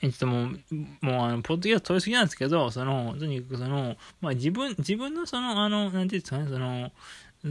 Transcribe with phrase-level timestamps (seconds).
[0.00, 0.48] えっともう、
[1.00, 6.92] もうあの、ポッドキャスト取りすぎなんですけど、その、とにかくその、まあ自分、自分のその、あの、なんていうんですかね、その、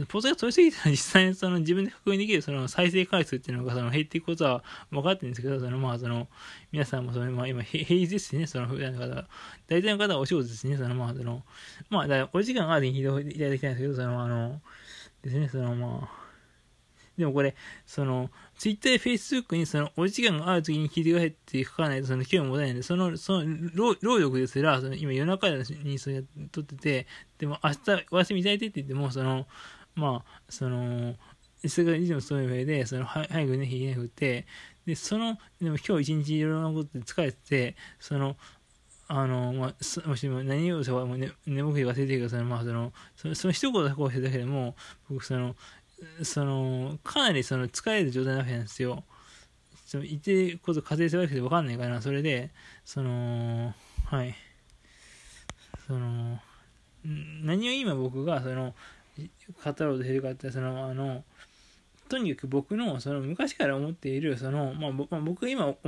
[0.06, 6.28] ポッドキャスト取りすぎたら実際にその自分で確認できるその再生回数っていうのがその減っていくことは分かってるんですけど、そのまあその、
[6.72, 9.26] 皆さんもその、まあ今平日ですね、その普段の方、
[9.66, 11.42] 大体の方はお仕事ですね、そのまあその、
[11.88, 14.60] まあだお時間があるに聞いていただきたいんですけど、そのあの、
[15.22, 16.27] ですね、そのまあ、
[17.18, 26.22] でもこれ、その、ツイッターやフェイスブックにその、お時間がある時に聞いてくださいって書かないと、その、興味持たないんで、その、その、労力ですら、その、今夜中にそれ
[26.52, 27.06] 撮ってて、
[27.38, 29.46] でも明日お休みいただいてって言っても、その、
[29.96, 31.16] まあ、その、
[31.66, 34.46] それが以上そういう上で、その、早くね、ひげ振って、
[34.86, 38.36] で、その、でも今日一日いろんなことで疲れてて、その、
[39.08, 44.76] あの、まあ、もしも何をそう、ね、寝ぼけ忘れてるけど、その、まあ、その、その、その一言こうしてるだけでも、
[45.08, 45.56] 僕、その、
[46.22, 49.04] その、かなりその疲れる状態なわけなんですよ。
[49.86, 52.50] そのいてこと風邪するわけで分かんないから、それで、
[52.84, 53.74] その、
[54.04, 54.34] はい。
[55.86, 56.40] その、
[57.04, 58.74] 何を今僕が、その、
[59.64, 61.24] 語ろうとしてるかって、その、あの、
[62.08, 65.78] とにかく僕のその昔から思っているその、まあ、まあ、僕が今起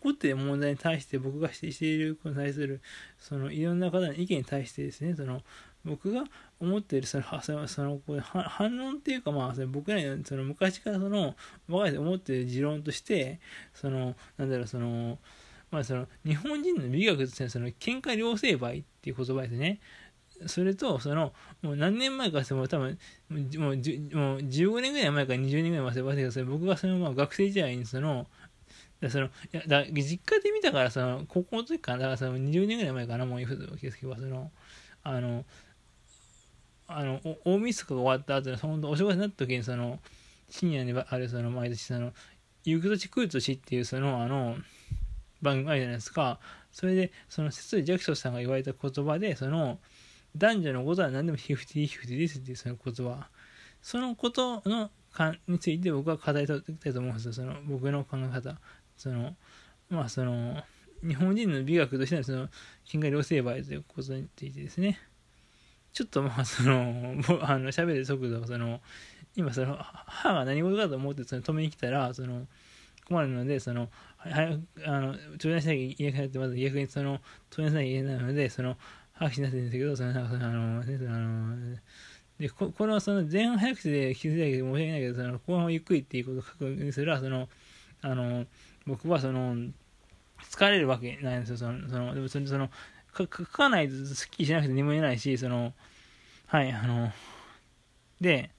[0.00, 2.80] こっている問題に対して僕がしていることに対する
[3.18, 5.42] そのいろんな方の意見に対してですねその
[5.84, 6.24] 僕が
[6.60, 11.34] 思っているそのそのその反論っていうかまあその僕らのその昔からその
[11.68, 13.40] 若い思っている持論として
[13.74, 15.18] そのなんだろうその
[15.70, 19.80] まあその日本人の美学としてその喧嘩両成敗っていう言葉ですね。
[20.46, 28.26] それとそのもう何年前かしても多分もうもう15年ぐらい前から20年ぐらい前まで忘れ僕がそのまあ学生時代にその
[29.00, 34.50] だそのいやだ実家で見たからその高校の時からだからその20年ぐらい前かなもう気がつけばその
[35.02, 35.44] あの
[36.98, 39.98] あの大晦日が終わった後に本当お正月になった時にその
[40.48, 42.12] 深夜にあるその毎年その
[42.64, 44.56] 「行く年来る年」っていうそのあの
[45.40, 46.38] 番組あるじゃないですか。
[46.70, 49.78] それでその節井ジャクソンさんが言われた言葉でその
[50.36, 53.28] 男女のことは何でもヒフティヒフティですっていうその言葉。
[53.82, 58.58] そのことのかについて僕は課題といきたいと思うんですよその僕の考え方
[58.96, 59.36] その
[59.90, 60.62] まあその
[61.06, 62.48] 日本人の美学としてのその
[62.84, 64.98] 近海両成敗ということについてですね。
[65.92, 68.80] ちょっとまあその、あの喋る速度その、
[69.36, 72.46] 今その、母が何事かと思ってその止めに来たら、その、
[73.06, 77.20] 困るので、その、はあの、頂戴しなきゃいけないって、まず逆にその、
[77.50, 78.76] 頂戴しなきゃいけないので、その、
[79.12, 81.76] 早くしなってるんですけど、その、なんかその、あの、先生、あの、
[82.38, 87.48] で、ここの、その、前半早口で気づいたけど申し訳ないけど、その、後半ゆっくりっていうことを確認する、その、
[88.00, 88.46] あの、
[88.86, 89.56] 僕はその、
[90.50, 92.70] 疲れるわけないんですよ、その、その、でもその、その
[93.16, 95.72] 書かないとスッキリしなくて眠れないし、その、
[96.46, 97.12] はい、あの、
[98.20, 98.50] で、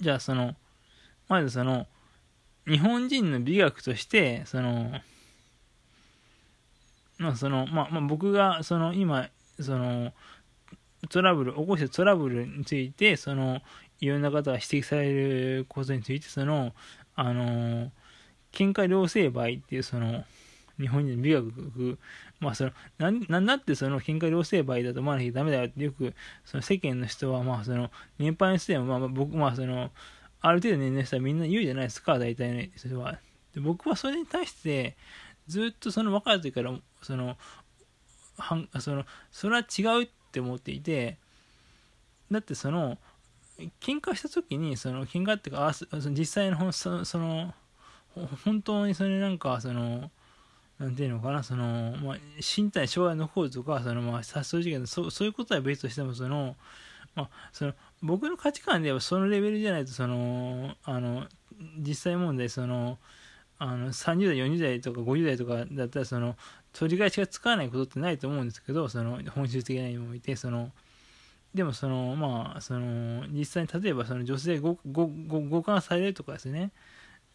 [0.00, 0.54] じゃあその、
[1.28, 1.86] まずその、
[2.66, 5.00] 日本人の美学として、その、
[7.18, 9.28] まあその、まあ、まあ、僕が、その、今、
[9.60, 10.12] その、
[11.10, 13.60] トラブル、起こしたトラブルについて、その、
[14.00, 15.12] いろんな方が指摘され
[15.58, 16.72] ることについて、その、
[17.14, 17.92] あの、
[18.52, 20.24] 喧嘩両成敗っていう、その、
[20.80, 21.98] 日本人美学、
[22.40, 26.14] まあその、なん、なんだってその喧嘩両成敗だと思わなきゃダメだよってよく、
[26.44, 29.90] その世間の人は、まあその、年配の人でも、まあ僕、まあその、
[30.40, 33.18] ある程度年齢したらみんな言うじゃないですか、大体ね、それは。
[33.54, 34.96] で僕はそれに対して、
[35.46, 37.36] ずっとその若い時から、その、
[38.38, 41.18] はんその、それは違うって思っていて、
[42.30, 42.98] だってその、
[43.80, 47.54] 喧嘩した時に、その、喧嘩っていうか、あその実際のその、その、
[48.44, 50.10] 本当にそれなんか、その、
[50.80, 56.56] なんていうのかな、その、まあ、身体障害の残るとか、その、まあ、殺傷事件そ、そういうことは別としても、その、
[57.14, 61.26] まあ、その、僕の価値観ではそのレベルじゃないと、その、あの、
[61.78, 62.96] 実際問題、その、
[63.58, 66.34] あの、30代、40代とか50代とかだったら、その、
[66.72, 70.70] 取り返しがつかないことってないと思うんですけど、その、本質的な意味において、その、
[71.54, 76.70] でもその、まあ、その、実際に例えば、その女性ご、ご、ご、互換されるとかですね、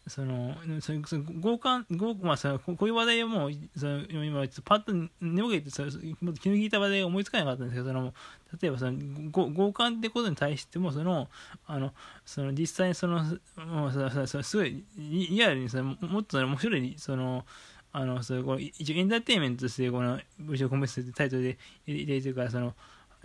[0.08, 5.90] その、その強姦、強まあ、そのこういう話題をもう、その今、パッと寝ぼけて、その
[6.34, 8.14] 気の利いた話題が思いつかなかったんですけど、その
[8.60, 11.28] 例えばその強姦ってことに対しても、その、
[11.66, 11.92] あの、
[12.24, 13.22] その実際にその、
[13.66, 17.44] もうそそすごいリアルにその、もっと面白い、その、
[17.92, 22.74] あの、それこの一応エンターテインメントとして、この、武将コンベスってタイトルで入れてるから、その、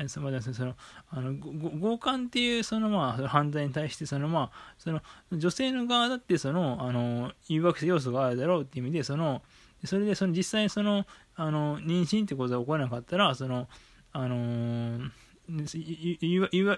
[0.09, 0.75] そのその
[1.09, 5.01] あの強姦っていうそのまあ犯罪に対してそのまあその
[5.31, 9.41] 女性の側だってそのあの誘惑要素があるだろうっていう意味でその
[9.85, 11.05] それでその実際その
[11.35, 13.67] あの妊娠ってことが起こらなかったらその
[14.13, 14.99] あの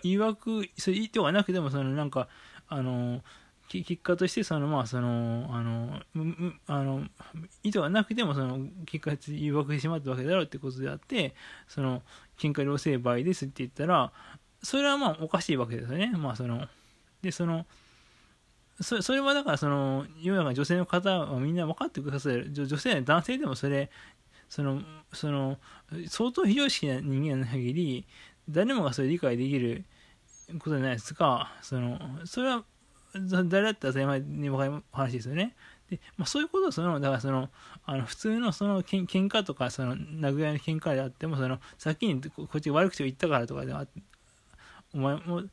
[0.04, 2.28] 誘惑それ意図がなくてもそのなんか
[2.68, 3.22] あの
[3.82, 6.00] 結果としてそのまあそのあの
[6.68, 7.04] あの
[7.64, 11.34] 意図がなくてもその結果誘惑してしまったわけだろうってことであって
[11.68, 12.04] その
[12.38, 14.12] 喧嘩両成敗ですって言ったら
[14.62, 16.12] それはまあおかしいわけですよね。
[16.16, 16.68] まあその
[17.22, 17.66] でその
[18.82, 22.52] そそれはだからその世の中女性の方はみんな分かってくださる。
[22.52, 23.90] 女性や男性でもそれ
[24.50, 24.82] その
[25.12, 25.58] その
[26.08, 28.06] 相当非常識な人間の限り
[28.50, 29.86] 誰もがそれ理解できる
[30.60, 31.54] ことじゃないですか。
[31.62, 32.64] そのそれは
[33.14, 35.56] 誰だったら当たり前に分かる話ですよね。
[35.90, 37.50] で、まあ、そういうことそのだからその
[37.86, 43.74] あの普通のそのけん喧嘩とかその殴り合いの喧嘩であってもその先にこっち悪口を言ったからとかで
[44.94, 45.44] お前も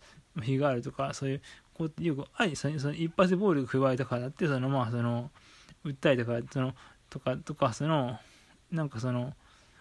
[0.42, 1.42] 非があるとかそういう
[1.74, 5.30] こうよくありその一発で暴力を加えたからってそのまあその
[5.84, 6.74] 訴えたからその
[7.08, 8.18] とかとかその
[8.70, 9.34] なんかその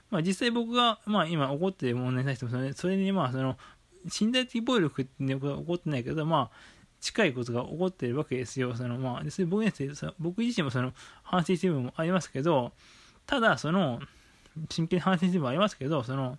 [0.09, 3.57] まあ実際僕がまあ今怒ってる問題に対してもそれそれにまあその
[4.05, 8.75] 身体的暴力っていうことは起こってないけどまあ近いことが起こってるわけですよ。
[8.75, 9.71] そのまあ、で僕に
[10.19, 10.93] 僕自身もその
[11.23, 12.71] 反省してる部分もありますけど、
[13.25, 14.01] ただその、
[14.69, 16.37] 真剣に反省してる部分もありますけど、その、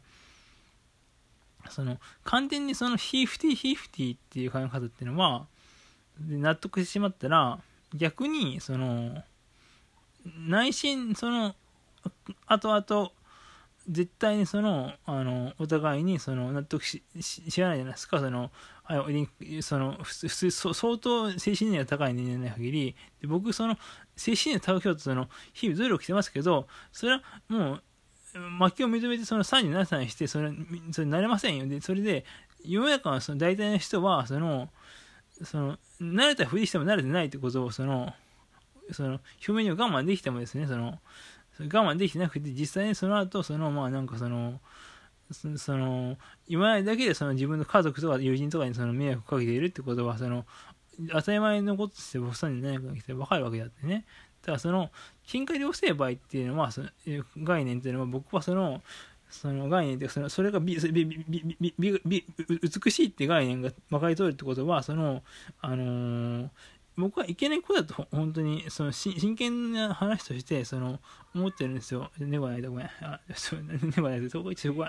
[1.69, 5.47] その、完全にそのヒーフティーヒーフティーっていう考え方っていうのは、
[6.29, 7.59] 納得してしまったら、
[7.95, 9.23] 逆に、その、
[10.25, 11.55] 内心、その、
[12.47, 13.13] 後々、
[13.89, 18.51] 絶対にその、あの、お互いにその納得し、しないじゃないですか、その、
[19.63, 23.77] その、普通、相当精神年が高い人間な限り、で僕、その、
[24.17, 27.83] 精神年高い人とその、日々努力してますけど、それはもう、
[28.33, 30.53] 負けを認めてその37歳にしてそれ
[30.93, 32.25] それなれませんよでそれで
[32.65, 34.69] 世の中のその大体の人はその
[35.43, 38.13] その慣れたふりしても慣れてないってことをその
[38.93, 40.99] その表面に我慢できてもですねその
[41.59, 44.61] 我慢できてなくて実際にその後そのまあなんかその
[45.33, 46.17] その
[46.49, 50.45] 今までだけでその自分の家族とか友人とかにその迷惑をかけているってことはその
[51.13, 54.05] 当たり前のこととして僕さんに何かが来て分かるわけだってね
[54.43, 54.91] だからその
[55.27, 56.89] 金化良性倍っていうのはその
[57.39, 58.83] 概念っていうのは僕はその
[59.31, 62.25] その概念でそのそれが美美美美美美
[62.85, 65.23] 美しいって概念が分かり通るってことはその
[65.61, 66.49] あのー、
[66.97, 70.99] 僕はいけないことだと本当にその真剣な話としてその
[71.35, 72.11] 思ってるんですよ。
[72.19, 72.87] 猫がないとごめん。
[73.03, 74.87] あ、そう猫ないとここここ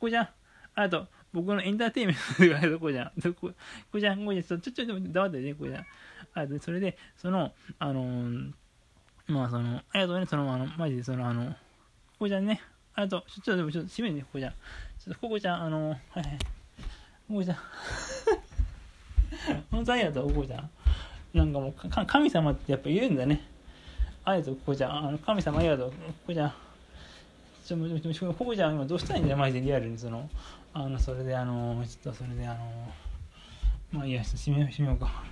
[0.00, 0.28] こじゃん。
[0.74, 3.20] あと僕のエンターテイメントがど こじゃん。
[3.20, 3.52] ここ
[3.92, 4.18] こじゃん。
[4.18, 4.44] ここじゃん。
[4.46, 5.86] ちょちょちょ黙ってねここじゃん。
[6.34, 8.52] あとそれでそのあのー
[9.28, 11.56] まあその、ありがとうね、その、あの、マジでその、あの、こ
[12.20, 12.62] こちゃんね、
[12.94, 14.52] あと、ちょっと、でもちょっと閉めてね、ここちゃん。
[14.52, 14.56] ちょ
[15.10, 16.38] っと、ここちゃん、あの、はいはい。
[17.28, 17.58] ここちゃん。
[19.70, 20.70] 本当ありがとう、ここちゃん。
[21.34, 23.44] なんかもう、か神様ってやっぱ言うんだね。
[24.24, 25.08] ありがとう、ここちゃん。
[25.08, 25.96] あの、神様ありがとう、こ
[26.28, 26.54] こちゃん。
[27.68, 30.30] ちょ、ちょ、ここちゃん、今どうしたいんだよ、マジでリアルに、その、
[30.72, 32.90] あの、それで、あの、ちょっとそれで、あの、
[33.92, 35.22] まあいいや、閉めよう、閉めようか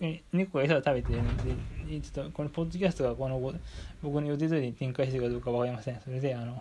[0.00, 0.20] え。
[0.32, 3.38] 猫が餌を食べてるので、ちょっとこのポッドキャストがこの
[4.02, 6.00] 僕の予定通りに展開してるかどうかわかりません。
[6.00, 6.60] それで、あの、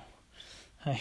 [0.78, 1.00] はい。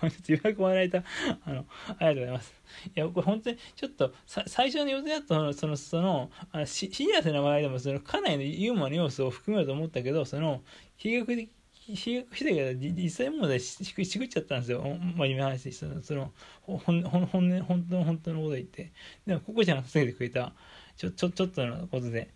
[0.00, 1.02] まあ、ちょっと予約もらえた、
[1.44, 2.54] あの、ありがとうございます。
[2.86, 10.62] いや、これ本当に、ちょっと、さ最初の予定だと、その、その、あのシリアスな場合でも、その、かなりのユーモアの要素を含めると思ったけど、その、
[10.96, 14.82] 飛躍的、飛躍してから実際問題しししくっちゃったんですよ。
[14.82, 15.86] 真面目な話でした。
[16.02, 16.32] その、
[16.62, 18.92] ほん、ほん、本音、本当の本当のこと言って。
[19.26, 20.52] でも、ここちゃんが助けてくれた、
[20.96, 22.30] ちょ、ちょ、ちょっとのことで、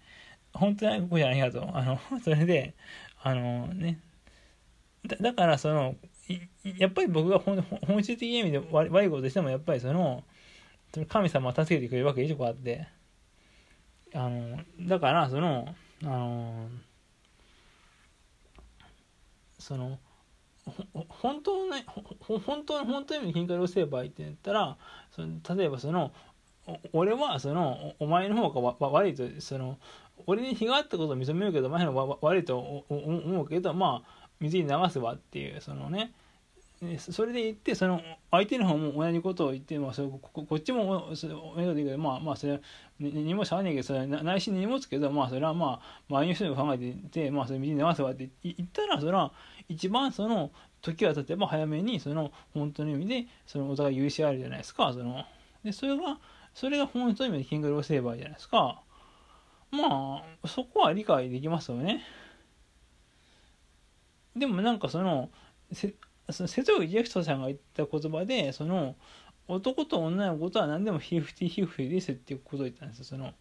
[0.52, 1.70] 本当にここじゃありがとう。
[1.74, 2.74] あの、それで、
[3.22, 4.00] あのね、
[5.06, 5.94] だだからその、
[6.78, 7.62] やっぱり僕が本
[8.02, 10.24] 質的な意味で悪いことしても、やっぱりその、
[11.08, 12.88] 神様は助けてくれるわけ以上あって、
[14.14, 16.68] あの、だから、その、あの、
[19.58, 19.98] その、
[21.08, 21.76] 本当の、
[22.18, 24.76] 本当の、本当の意味で金塊をすればいいって言ったら、
[25.10, 26.12] その例えばその、
[26.92, 29.78] 俺はそのお前の方がわ悪いとその
[30.26, 36.12] 俺に非があったことを認めるけどお前の方が悪いと思うけどまあ水に流すわっていうそのね
[36.98, 42.58] それで言ってその相手の方も同じことを言ってもそここっちもそれ同じこと言うけどまあまあそれは
[43.00, 49.32] 荷物しゃあねえけどそれ内心に荷物けどまあそれはまあ周りの人が考えていてまあそれ水に流すわって言ったらそれは
[49.68, 50.50] 一番その
[50.82, 55.24] 時が経てば早めにその本当の意味でそのお互い許し合えるじゃないですかその
[55.64, 56.18] でそれが
[56.54, 58.82] それが本当の意味でキングローセーバーじゃないですか。
[59.70, 62.02] まあ、そこは理解できますよね。
[64.36, 65.30] でもなんかその、
[65.72, 65.94] せ
[66.30, 68.96] その瀬戸口ジェさんが言った言葉で、その、
[69.48, 73.04] 男と女のことは何でもヒーフティーヒーフティですっていうことを言ったんですよ。
[73.04, 73.32] その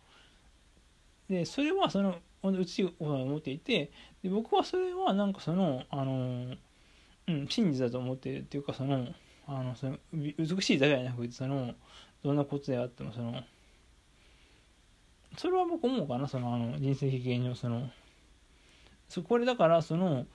[1.30, 6.56] で、それはその、うちが思っていて、で僕はそれはなんかその、あの、
[7.28, 9.08] うん、真実だと思ってるっていうか、その、
[9.48, 11.74] あのその美しいだけじゃなくて、その、
[12.26, 13.44] どんなことであってもその
[15.38, 17.88] それは僕思うかなそのあの人生経験上その
[19.08, 20.26] そこれだからその、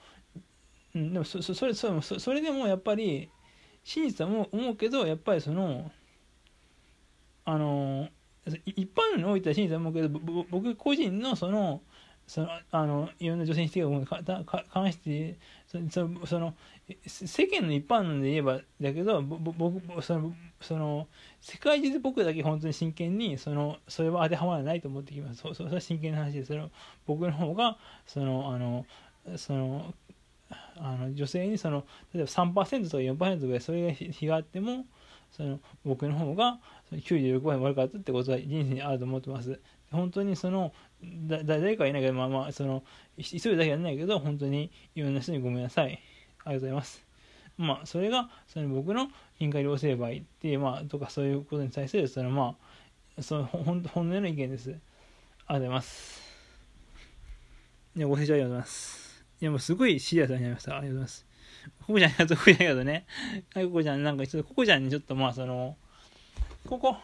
[0.95, 3.29] うん、でもそそそれそそそれでもやっぱり
[3.83, 5.91] 真実は思う思うけどやっぱりその
[7.45, 8.09] あの
[8.65, 10.09] 一般においては真実は思うけど
[10.49, 11.81] 僕個人のその
[12.27, 16.53] そのあのいろんな女性にしてに関してそのその
[17.05, 21.07] 世間の一般で言えばだけど僕そのその
[21.41, 25.41] 世界中で僕だけ本当に真剣にそのそれは当てはまらないと思ってきます。
[25.41, 26.69] そそれは真剣な話でその
[27.05, 28.85] 僕の方がそのあの
[29.35, 29.93] その
[30.83, 34.85] あの女性にその例えば3%とか4%ぐらいそれが日があっても
[35.31, 36.59] その僕の方が
[36.91, 39.59] 96倍悪かったってことは人生にあると思ってます。
[39.91, 40.73] 本当にその
[41.03, 42.83] だ誰かいないけどまあまあその
[43.17, 45.85] 一人だけやんないけど本当にいろんな人にごめんなさい。
[45.85, 45.99] ありが
[46.45, 47.05] とうございます。
[47.57, 52.55] まあそれがその僕の品格良成敗っていうまあとかそういうことに対するそのま
[53.19, 54.71] あその本本音の意見です。
[54.71, 56.21] ありがとうございます。
[57.95, 59.00] いやご清聴ありがとうございます。
[59.41, 60.77] いやもうすごいシリアスになりました。
[60.77, 61.25] ありがとうございます。
[61.87, 63.05] ココちゃんありがとうココちゃんありがとうね。
[63.55, 65.75] はいココちゃんなんかちょっとココちゃんにちょっとまあその
[66.69, 66.95] ここ。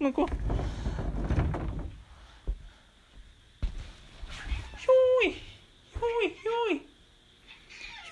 [0.00, 0.26] ここ。
[4.82, 5.30] いひょい。
[5.30, 6.74] ひょいひょい。
[6.74, 6.82] ひ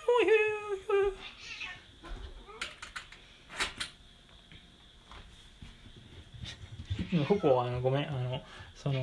[0.07, 0.35] ょいひょ
[0.77, 0.79] い
[7.11, 7.27] ひょい。
[7.27, 8.09] ここはあのごめん。
[8.09, 8.41] あの
[8.77, 9.03] その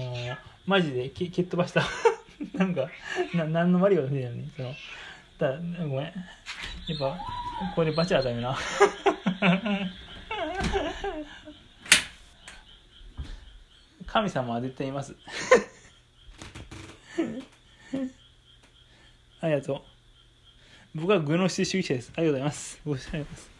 [0.65, 1.84] マジで蹴蹴っ飛ばした。
[2.54, 2.89] なんか
[3.34, 4.74] な何のマリオで見てるのにその
[5.38, 5.63] ただご
[5.98, 6.13] めんやっ
[7.00, 7.18] ぱ
[7.75, 8.58] これバチ当たるな
[14.06, 15.15] 神様は絶対います
[19.42, 19.82] ありがとう。
[20.96, 22.13] 僕はグノシス主義者です。
[22.15, 22.82] ありがとうございます。
[22.86, 23.54] ご視聴ありがとうございます。